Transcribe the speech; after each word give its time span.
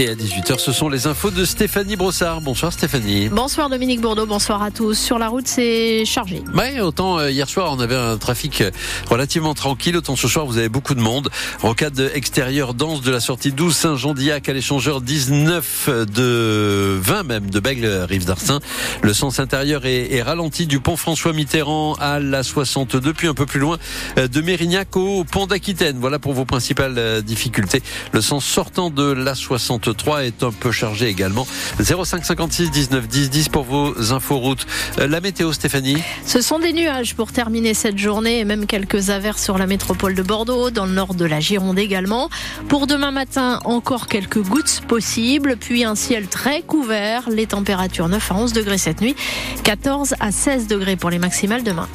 Et 0.00 0.08
à 0.08 0.14
18h, 0.14 0.60
ce 0.60 0.70
sont 0.70 0.88
les 0.88 1.08
infos 1.08 1.32
de 1.32 1.44
Stéphanie 1.44 1.96
Brossard. 1.96 2.40
Bonsoir 2.40 2.72
Stéphanie. 2.72 3.28
Bonsoir 3.30 3.68
Dominique 3.68 4.00
Bourdeau, 4.00 4.26
bonsoir 4.26 4.62
à 4.62 4.70
tous. 4.70 4.94
Sur 4.96 5.18
la 5.18 5.26
route, 5.26 5.48
c'est 5.48 6.04
chargé. 6.04 6.40
Ouais, 6.54 6.78
autant 6.78 7.18
euh, 7.18 7.32
hier 7.32 7.48
soir, 7.48 7.72
on 7.76 7.80
avait 7.80 7.96
un 7.96 8.16
trafic 8.16 8.60
euh, 8.60 8.70
relativement 9.10 9.54
tranquille, 9.54 9.96
autant 9.96 10.14
ce 10.14 10.28
soir, 10.28 10.46
vous 10.46 10.56
avez 10.56 10.68
beaucoup 10.68 10.94
de 10.94 11.00
monde. 11.00 11.30
Rocade 11.62 12.12
extérieure 12.14 12.74
dense 12.74 13.00
de 13.00 13.10
la 13.10 13.18
sortie 13.18 13.50
12 13.50 13.74
Saint-Jean-Diac 13.74 14.48
à 14.48 14.52
l'échangeur 14.52 15.00
19 15.00 15.90
de 16.14 16.96
20 17.02 17.22
même 17.24 17.50
de 17.50 17.58
Bègle, 17.58 18.06
Rive 18.08 18.24
d'Arsin. 18.24 18.60
Le 19.02 19.12
sens 19.12 19.40
intérieur 19.40 19.84
est, 19.84 20.12
est, 20.12 20.22
ralenti 20.22 20.68
du 20.68 20.78
pont 20.78 20.96
François 20.96 21.32
Mitterrand 21.32 21.94
à 21.94 22.20
la 22.20 22.44
62, 22.44 23.14
puis 23.14 23.26
un 23.26 23.34
peu 23.34 23.46
plus 23.46 23.58
loin 23.58 23.78
euh, 24.16 24.28
de 24.28 24.40
Mérignac 24.42 24.96
au 24.96 25.24
pont 25.24 25.48
d'Aquitaine. 25.48 25.96
Voilà 25.98 26.20
pour 26.20 26.34
vos 26.34 26.44
principales 26.44 27.20
difficultés. 27.22 27.82
Le 28.12 28.20
sens 28.20 28.44
sortant 28.44 28.90
de 28.90 29.02
la 29.02 29.34
62 29.34 29.87
3 29.92 30.24
est 30.24 30.42
un 30.42 30.52
peu 30.52 30.72
chargé 30.72 31.08
également. 31.08 31.46
05 31.80 32.24
56 32.24 32.70
19 32.70 33.08
10 33.08 33.30
10 33.30 33.48
pour 33.48 33.64
vos 33.64 34.12
infos 34.12 34.38
routes. 34.38 34.66
Euh, 34.98 35.06
la 35.06 35.20
météo, 35.20 35.52
Stéphanie 35.52 35.98
Ce 36.24 36.40
sont 36.40 36.58
des 36.58 36.72
nuages 36.72 37.14
pour 37.14 37.32
terminer 37.32 37.74
cette 37.74 37.98
journée 37.98 38.38
et 38.40 38.44
même 38.44 38.66
quelques 38.66 39.10
averses 39.10 39.42
sur 39.42 39.58
la 39.58 39.66
métropole 39.66 40.14
de 40.14 40.22
Bordeaux, 40.22 40.70
dans 40.70 40.86
le 40.86 40.92
nord 40.92 41.14
de 41.14 41.24
la 41.24 41.40
Gironde 41.40 41.78
également. 41.78 42.28
Pour 42.68 42.86
demain 42.86 43.10
matin, 43.10 43.60
encore 43.64 44.06
quelques 44.06 44.42
gouttes 44.42 44.82
possibles, 44.88 45.56
puis 45.56 45.84
un 45.84 45.94
ciel 45.94 46.28
très 46.28 46.62
couvert. 46.62 47.28
Les 47.30 47.46
températures 47.46 48.08
9 48.08 48.32
à 48.32 48.34
11 48.34 48.52
degrés 48.52 48.78
cette 48.78 49.00
nuit, 49.00 49.16
14 49.64 50.14
à 50.20 50.32
16 50.32 50.66
degrés 50.66 50.96
pour 50.96 51.10
les 51.10 51.18
maximales 51.18 51.62
demain. 51.62 51.88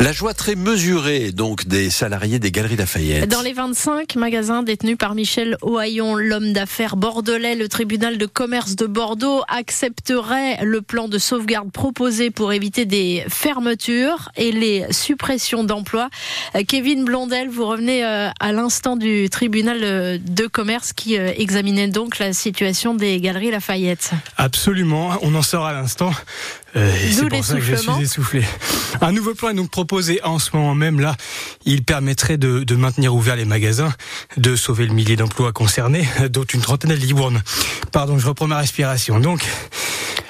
La 0.00 0.12
joie 0.12 0.32
très 0.32 0.54
mesurée 0.54 1.30
donc 1.30 1.66
des 1.66 1.90
salariés 1.90 2.38
des 2.38 2.50
Galeries 2.50 2.76
Lafayette. 2.76 3.28
Dans 3.28 3.42
les 3.42 3.52
25 3.52 4.16
magasins 4.16 4.62
détenus 4.62 4.96
par 4.96 5.14
Michel 5.14 5.58
Ohaillon, 5.60 6.14
l'homme 6.14 6.54
d'affaires 6.54 6.96
bordelais, 6.96 7.54
le 7.54 7.68
tribunal 7.68 8.16
de 8.16 8.24
commerce 8.24 8.76
de 8.76 8.86
Bordeaux 8.86 9.42
accepterait 9.46 10.64
le 10.64 10.80
plan 10.80 11.06
de 11.06 11.18
sauvegarde 11.18 11.70
proposé 11.70 12.30
pour 12.30 12.54
éviter 12.54 12.86
des 12.86 13.26
fermetures 13.28 14.30
et 14.36 14.52
les 14.52 14.86
suppressions 14.90 15.64
d'emplois. 15.64 16.08
Kevin 16.66 17.04
Blondel, 17.04 17.50
vous 17.50 17.66
revenez 17.66 18.02
euh, 18.02 18.30
à 18.40 18.52
l'instant 18.52 18.96
du 18.96 19.28
tribunal 19.28 19.80
euh, 19.82 20.16
de 20.18 20.46
commerce 20.46 20.94
qui 20.94 21.18
euh, 21.18 21.30
examinait 21.36 21.88
donc 21.88 22.18
la 22.18 22.32
situation 22.32 22.94
des 22.94 23.20
Galeries 23.20 23.50
Lafayette. 23.50 24.12
Absolument, 24.38 25.10
on 25.20 25.34
en 25.34 25.42
sort 25.42 25.66
à 25.66 25.74
l'instant. 25.74 26.10
Euh, 26.76 26.92
c'est 27.10 27.28
pour 27.28 27.44
ça 27.44 27.54
que 27.54 27.60
je 27.60 27.74
suis 27.74 28.02
essoufflé. 28.02 28.44
Un 29.00 29.12
nouveau 29.12 29.34
plan 29.34 29.50
est 29.50 29.54
donc 29.54 29.70
proposé 29.70 30.20
en 30.22 30.38
ce 30.38 30.54
moment 30.54 30.74
même. 30.74 31.00
Là, 31.00 31.16
il 31.64 31.82
permettrait 31.82 32.38
de, 32.38 32.62
de 32.64 32.76
maintenir 32.76 33.14
ouverts 33.14 33.36
les 33.36 33.44
magasins, 33.44 33.92
de 34.36 34.56
sauver 34.56 34.86
le 34.86 34.92
millier 34.92 35.16
d'emplois 35.16 35.52
concernés, 35.52 36.08
dont 36.30 36.44
une 36.44 36.60
trentaine 36.60 36.92
à 36.92 36.94
Libourne. 36.94 37.42
Pardon, 37.92 38.18
je 38.18 38.26
reprends 38.26 38.46
ma 38.46 38.58
respiration. 38.58 39.18
Donc, 39.20 39.44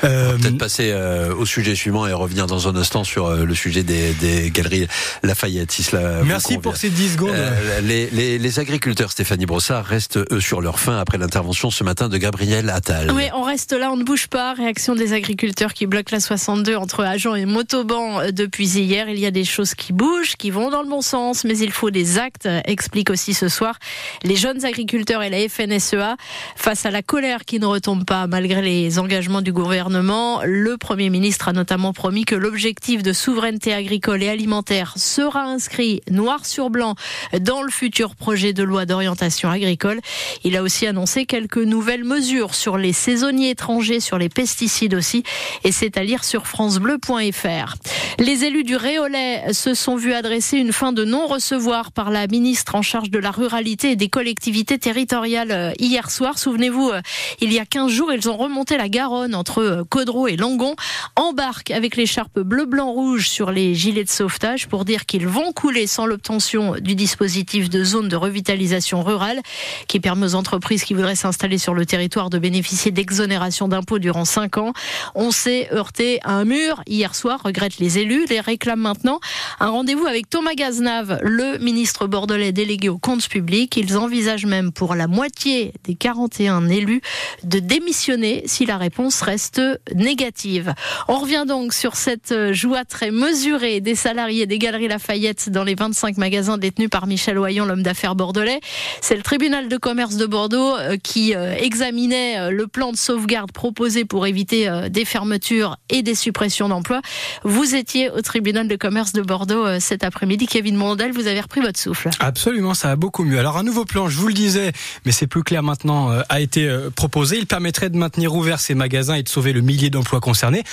euh, 0.05 0.37
peut-être 0.39 0.59
passer 0.59 0.91
euh, 0.93 1.35
au 1.35 1.47
sujet 1.47 1.75
suivant 1.75 2.07
et 2.07 2.13
revenir 2.13 2.47
dans 2.47 2.69
un 2.69 2.77
instant 2.77 3.05
sur 3.05 3.27
euh, 3.27 3.45
le 3.45 3.55
sujet 3.55 3.83
des, 3.83 4.13
des 4.15 4.51
galeries 4.51 4.87
Lafayette. 5.23 5.71
Si 5.73 5.83
cela 5.83 6.23
Merci 6.25 6.59
pour 6.59 6.77
ces 6.77 6.91
10 6.91 7.13
secondes. 7.15 7.31
Euh, 7.35 7.81
les, 7.83 8.09
les, 8.11 8.39
les, 8.39 8.59
agriculteurs, 8.59 9.11
Stéphanie 9.11 9.47
Brossard, 9.47 9.85
restent 9.85 10.19
eux 10.31 10.41
sur 10.41 10.61
leur 10.61 10.81
faim 10.81 10.99
après 10.99 11.19
l'intervention 11.19 11.71
ce 11.71 11.85
matin 11.85 12.09
de 12.09 12.17
Gabriel 12.17 12.71
Attal. 12.71 13.11
Oui, 13.13 13.25
on 13.35 13.43
reste 13.43 13.73
là, 13.73 13.91
on 13.93 13.97
ne 13.97 14.05
bouge 14.05 14.29
pas. 14.29 14.55
Réaction 14.55 14.95
des 14.95 15.13
agriculteurs 15.13 15.75
qui 15.75 15.87
bloquent 15.87 16.13
la 16.13 16.21
62 16.21 16.77
entre 16.77 17.05
Agen 17.05 17.37
et 17.37 17.47
Motoban 17.47 18.31
depuis 18.33 18.69
hier. 18.69 19.09
Il 19.09 19.19
y 19.19 19.27
a 19.27 19.31
des 19.31 19.45
choses 19.45 19.75
qui 19.75 19.93
bougent, 19.93 20.37
qui 20.37 20.51
vont 20.51 20.71
dans 20.71 20.83
le 20.83 20.89
bon 20.89 21.03
sens, 21.03 21.45
mais 21.45 21.59
il 21.59 21.73
faut 21.73 21.91
des 21.91 22.19
actes, 22.19 22.49
explique 22.65 23.11
aussi 23.11 23.35
ce 23.35 23.49
soir 23.49 23.79
les 24.23 24.37
jeunes 24.37 24.65
agriculteurs 24.65 25.23
et 25.23 25.31
la 25.31 25.49
FNSEA 25.49 26.17
face 26.57 26.87
à 26.87 26.91
la 26.91 27.03
colère 27.03 27.45
qui 27.45 27.59
ne 27.59 27.67
retombe 27.67 28.05
pas 28.05 28.27
malgré 28.27 28.63
les 28.63 28.99
engagements 28.99 29.43
du 29.43 29.53
gouvernement 29.53 29.90
le 29.93 30.77
Premier 30.77 31.11
ministre 31.11 31.49
a 31.49 31.53
notamment 31.53 31.93
promis 31.93 32.25
que 32.25 32.35
l'objectif 32.35 33.03
de 33.03 33.13
souveraineté 33.13 33.73
agricole 33.73 34.23
et 34.23 34.29
alimentaire 34.29 34.95
sera 34.97 35.43
inscrit 35.43 36.01
noir 36.11 36.47
sur 36.47 36.71
blanc 36.71 36.95
dans 37.41 37.63
le 37.63 37.71
futur 37.71 38.15
projet 38.15 38.53
de 38.53 38.63
loi 38.63 38.87
d'orientation 38.87 39.51
agricole. 39.51 40.01
Il 40.45 40.57
a 40.57 40.63
aussi 40.63 40.87
annoncé 40.87 41.27
quelques 41.27 41.59
nouvelles 41.59 42.05
mesures 42.05 42.55
sur 42.55 42.79
les 42.79 42.93
saisonniers 42.93 43.51
étrangers, 43.51 44.01
sur 44.01 44.19
les 44.19 44.29
pesticides 44.29 44.95
aussi, 44.95 45.25
et 45.65 45.73
c'est 45.73 45.97
à 45.97 46.05
lire 46.05 46.25
sur 46.25 46.47
francebleu.fr. 46.47 47.75
Les 48.19 48.45
élus 48.45 48.65
du 48.65 48.77
Réolais 48.77 49.53
se 49.53 49.75
sont 49.75 49.97
vus 49.97 50.13
adresser 50.13 50.59
une 50.59 50.73
fin 50.73 50.93
de 50.93 51.05
non-recevoir 51.05 51.93
par 51.93 52.11
la 52.11 52.27
ministre 52.27 52.75
en 52.75 52.83
charge 52.83 53.11
de 53.11 53.19
la 53.19 53.31
ruralité 53.31 53.93
et 53.93 53.97
des 53.97 54.09
collectivités 54.09 54.79
territoriales 54.79 55.51
euh, 55.51 55.73
hier 55.79 56.11
soir. 56.11 56.39
Souvenez-vous, 56.39 56.91
euh, 56.91 57.01
il 57.41 57.53
y 57.53 57.59
a 57.59 57.65
15 57.65 57.91
jours, 57.91 58.13
ils 58.13 58.29
ont 58.29 58.37
remonté 58.37 58.77
la 58.77 58.89
Garonne 58.89 59.35
entre 59.35 59.59
euh, 59.63 59.80
Caudreau 59.89 60.29
et 60.29 60.37
Langon 60.37 60.75
embarquent 61.17 61.71
avec 61.71 61.97
l'écharpe 61.97 62.41
bleu, 62.41 62.67
blanc, 62.67 62.93
rouge 62.93 63.29
sur 63.29 63.51
les 63.51 63.75
gilets 63.75 64.05
de 64.05 64.09
sauvetage 64.09 64.69
pour 64.69 64.85
dire 64.85 65.07
qu'ils 65.07 65.27
vont 65.27 65.53
couler 65.53 65.87
sans 65.87 66.07
l'obtention 66.07 66.75
du 66.81 66.95
dispositif 66.95 67.71
de 67.71 67.85
zone 67.85 68.09
de 68.09 68.17
revitalisation 68.17 69.03
rurale 69.03 69.41
qui 69.89 70.01
permet 70.01 70.27
aux 70.27 70.35
entreprises 70.35 70.85
qui 70.85 70.95
voudraient 70.95 71.15
s'installer 71.15 71.59
sur 71.59 71.75
le 71.75 71.87
territoire 71.87 72.31
de 72.31 72.39
bénéficier 72.39 72.91
d'exonération 72.91 73.69
d'impôts 73.69 73.99
durant 73.99 74.25
5 74.25 74.59
ans. 74.59 74.73
On 75.15 75.31
s'est 75.31 75.69
heurté 75.73 76.21
à 76.23 76.33
un 76.33 76.45
mur 76.45 76.83
hier 76.87 77.15
soir, 77.15 77.41
regrettent 77.45 77.79
les 77.79 77.99
élus, 77.99 78.27
les 78.29 78.41
réclament 78.41 78.81
maintenant. 78.81 79.21
Un 79.61 79.69
rendez-vous 79.69 80.07
avec 80.07 80.29
Thomas 80.29 80.55
Gaznave, 80.55 81.19
le 81.23 81.59
ministre 81.59 82.07
bordelais 82.07 82.53
délégué 82.53 82.89
aux 82.89 82.99
comptes 82.99 83.29
publics. 83.29 83.77
Ils 83.77 83.97
envisagent 83.97 84.47
même 84.47 84.73
pour 84.73 84.95
la 84.95 85.07
moitié 85.07 85.73
des 85.85 85.95
41 85.95 86.69
élus 86.69 87.01
de 87.45 87.59
démissionner 87.59 88.43
si 88.47 88.67
la 88.67 88.77
réponse 88.77 89.21
reste 89.23 89.61
négative. 89.95 90.75
On 91.09 91.19
revient 91.19 91.45
donc 91.47 91.73
sur 91.73 91.97
cette 91.97 92.53
joie 92.53 92.85
très 92.85 93.11
mesurée 93.11 93.81
des 93.81 93.95
salariés 93.95 94.47
des 94.47 94.59
Galeries 94.59 94.89
Lafayette 94.89 95.51
dans 95.51 95.65
les 95.65 95.75
25 95.75 96.17
magasins 96.19 96.59
détenus 96.59 96.91
par 96.91 97.07
Michel 97.07 97.39
Oyon, 97.39 97.65
l'homme 97.65 97.83
d'affaires 97.83 98.15
bordelais. 98.15 98.61
C'est 99.01 99.17
le 99.17 99.23
tribunal 99.23 99.69
de 99.69 99.77
commerce 99.77 100.17
de 100.17 100.27
Bordeaux 100.27 100.77
euh, 100.77 100.97
qui 101.03 101.35
euh, 101.35 101.55
examinait 101.57 102.39
euh, 102.39 102.51
le 102.51 102.67
plan 102.67 102.93
de 102.93 102.97
sauvegarde 102.97 103.53
proposé 103.53 104.05
pour 104.05 104.27
éviter 104.27 104.69
des 104.91 105.05
fermetures 105.05 105.77
et 105.89 106.03
des 106.03 106.15
suppressions 106.15 106.69
d'emplois. 106.69 107.01
Vous 107.45 107.75
étiez 107.75 108.11
au 108.11 108.21
tribunal 108.21 108.69
de 108.69 108.77
commerce 108.77 109.13
de 109.13 109.23
Bordeaux 109.23 109.79
cet 109.79 110.05
après-midi. 110.05 110.47
Kevin 110.47 110.77
Mondel, 110.77 111.13
vous 111.13 111.27
avez 111.27 111.41
repris 111.41 111.61
votre 111.61 111.79
souffle. 111.79 112.11
Absolument, 112.21 112.75
ça 112.75 112.89
va 112.89 112.97
beaucoup 112.97 113.25
mieux. 113.25 113.39
Alors 113.39 113.57
un 113.57 113.63
nouveau 113.63 113.85
plan, 113.85 114.09
je 114.09 114.17
vous 114.19 114.29
le 114.29 114.35
disais, 114.35 114.73
mais 115.05 115.13
c'est 115.13 115.27
plus 115.27 115.43
clair 115.43 115.63
maintenant, 115.63 116.11
a 116.29 116.41
été 116.41 116.69
proposé. 116.95 117.39
Il 117.39 117.47
permettrait 117.47 117.91
de 117.91 117.97
maintenir 117.97 118.35
ouverts 118.35 118.61
ces 118.61 118.75
magasins 118.75 119.15
et 119.15 119.23
de 119.23 119.29
sauver 119.29 119.53
le 119.53 119.60
millier 119.61 119.91
d'emplois 119.91 120.21
concernés, 120.21 120.65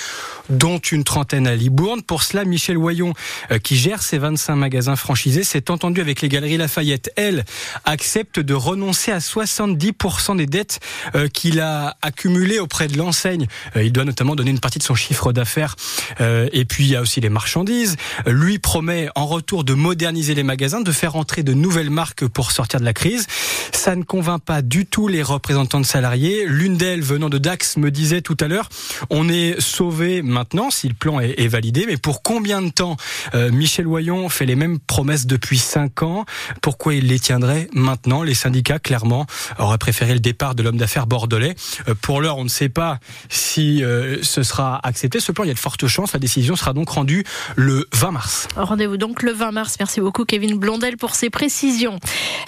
dont 0.50 0.78
une 0.78 1.04
trentaine 1.04 1.48
à 1.48 1.56
Libourne. 1.56 2.02
Pour 2.02 2.24
cela, 2.24 2.46
Michel 2.46 2.78
Wayon, 2.78 3.14
euh, 3.52 3.60
qui 3.60 3.76
gère 3.78 4.02
ces 4.02 4.18
25 4.18 4.56
magasins 4.56 4.96
franchisés, 4.96 5.44
s'est 5.44 5.70
entendu 5.70 6.02
avec 6.02 6.22
les 6.22 6.30
Galeries 6.30 6.58
Lafayette. 6.58 7.12
Elle 7.16 7.46
accepte 7.86 8.40
de 8.40 8.54
renoncer 8.54 9.12
à 9.12 9.20
70% 9.20 10.38
des 10.38 10.46
dettes 10.46 10.80
euh, 11.16 11.28
qu'il 11.28 11.60
a 11.60 11.98
accumulées 12.02 12.60
auprès 12.60 12.88
de 12.88 12.98
l'enseigne. 12.98 13.48
Euh, 13.76 13.84
il 13.84 13.92
doit 13.92 14.06
notamment 14.06 14.36
donner 14.36 14.52
une 14.52 14.60
partie 14.60 14.80
de 14.80 14.84
son 14.84 14.96
chiffre 14.96 15.34
d'affaires. 15.34 15.76
Et 16.20 16.66
puis, 16.66 16.86
il 16.86 16.90
y 16.90 16.96
a 16.96 17.02
aussi 17.02 17.22
les 17.22 17.30
marchandises. 17.30 17.96
Lui 18.26 18.60
promet 18.60 19.10
en 19.16 19.26
retour 19.26 19.64
de 19.64 19.74
moderniser 19.74 20.36
les 20.36 20.44
magasins, 20.44 20.82
de 20.82 20.92
faire 20.92 21.16
entrer 21.16 21.44
de 21.44 21.54
nouvelles 21.54 21.90
marques 21.90 22.28
pour 22.28 22.52
sortir 22.52 22.80
de 22.80 22.86
la 22.86 22.94
crise. 22.94 23.28
Ça 23.74 23.96
ne 23.96 24.04
convainc 24.04 24.42
pas 24.42 24.62
du 24.62 24.86
tout 24.86 25.08
les 25.08 25.24
représentants 25.24 25.80
de 25.80 25.86
salariés. 25.86 26.46
L'une 26.46 26.78
d'elles, 26.78 27.02
venant 27.02 27.30
de 27.30 27.38
Dax, 27.38 27.78
me 27.78 27.92
disait 27.92 28.22
tout 28.22 28.38
à 28.40 28.48
l'heure 28.48 28.70
On 29.10 29.30
est 29.30 29.60
sauvé 29.60 30.22
maintenant 30.22 30.70
si 30.70 30.88
le 30.88 30.94
plan 30.94 31.20
est, 31.20 31.48
validé, 31.48 31.86
mais 31.88 31.98
pour 31.98 32.24
combien 32.24 32.62
de 32.62 32.70
temps 32.70 32.98
Michel 33.34 33.88
Oyon 33.88 34.28
fait 34.30 34.46
les 34.46 34.56
mêmes 34.56 34.80
promesses 34.80 35.26
depuis 35.26 35.58
cinq 35.58 36.04
ans? 36.04 36.26
Pourquoi 36.62 36.96
il 36.96 37.08
les 37.08 37.20
tiendrait 37.20 37.70
maintenant? 37.74 38.24
Les 38.24 38.34
syndicats, 38.34 38.80
clairement, 38.80 39.26
auraient 39.60 39.78
préféré 39.78 40.14
le 40.14 40.20
départ 40.20 40.56
de 40.56 40.64
l'homme 40.64 40.78
d'affaires 40.78 41.08
bordelais. 41.08 41.56
Pour 42.02 42.22
l'heure, 42.22 42.38
on 42.38 42.44
ne 42.44 42.50
sait 42.50 42.70
pas 42.70 43.00
si 43.30 43.84
ce 44.22 44.44
sera 44.44 44.80
accepté. 44.84 45.20
Ce 45.20 45.32
plan, 45.32 45.44
il 45.44 45.48
y 45.48 45.52
a 45.52 45.54
de 45.54 45.60
fortes 45.60 45.88
chances. 45.88 46.14
La 46.14 46.20
décision 46.20 46.56
sera 46.56 46.74
donc 46.74 46.90
rendue 46.90 47.24
le 47.56 47.88
20 47.94 48.12
mars. 48.12 48.48
Rendez-vous 48.56 48.98
donc 48.98 49.24
le 49.24 49.32
20 49.32 49.52
mars. 49.52 49.76
Merci 49.80 50.02
beaucoup 50.02 50.26
Kevin 50.26 50.56
Blondel 50.56 50.98
pour 50.98 51.16
ses 51.16 51.30
précisions. 51.30 52.00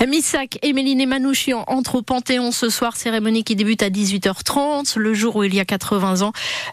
Missak 0.08 0.60
et 0.62 0.74
Méline 0.74 1.08
Manouchian 1.08 1.64
entrent 1.68 1.96
au 1.96 2.02
Panthéon 2.02 2.52
ce 2.52 2.70
soir, 2.70 2.96
cérémonie 2.96 3.44
qui 3.44 3.56
débute 3.56 3.84
à 3.84 3.90
18h30, 3.90 4.98
le 4.98 5.14
jour 5.14 5.36
où 5.36 5.44
il 5.44 5.54
y 5.54 5.60
a 5.60 5.66
80 5.66 6.19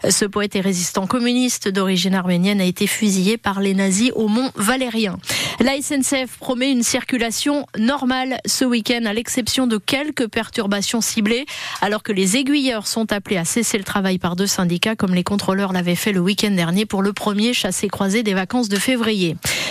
ce 0.09 0.25
poète 0.25 0.55
et 0.55 0.61
résistant 0.61 1.07
communiste 1.07 1.67
d'origine 1.67 2.15
arménienne 2.15 2.61
a 2.61 2.65
été 2.65 2.87
fusillé 2.87 3.37
par 3.37 3.59
les 3.59 3.73
nazis 3.73 4.11
au 4.15 4.27
Mont 4.27 4.51
Valérien. 4.55 5.17
La 5.59 5.81
SNCF 5.81 6.37
promet 6.39 6.71
une 6.71 6.83
circulation 6.83 7.65
normale 7.77 8.39
ce 8.45 8.65
week-end, 8.65 9.05
à 9.05 9.13
l'exception 9.13 9.67
de 9.67 9.77
quelques 9.77 10.27
perturbations 10.27 11.01
ciblées, 11.01 11.45
alors 11.81 12.03
que 12.03 12.11
les 12.11 12.37
aiguilleurs 12.37 12.87
sont 12.87 13.11
appelés 13.11 13.37
à 13.37 13.45
cesser 13.45 13.77
le 13.77 13.83
travail 13.83 14.19
par 14.19 14.35
deux 14.35 14.47
syndicats, 14.47 14.95
comme 14.95 15.15
les 15.15 15.23
contrôleurs 15.23 15.73
l'avaient 15.73 15.95
fait 15.95 16.11
le 16.11 16.19
week-end 16.19 16.51
dernier 16.51 16.85
pour 16.85 17.01
le 17.01 17.13
premier 17.13 17.53
chassé-croisé 17.53 18.23
des 18.23 18.33
vacances 18.33 18.69
de 18.69 18.77
février. 18.77 19.35